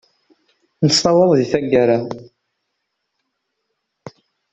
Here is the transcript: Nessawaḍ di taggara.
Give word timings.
Nessawaḍ 0.85 1.31
di 1.39 1.45
taggara. 1.51 1.99